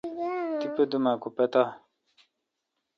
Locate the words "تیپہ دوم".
0.59-1.05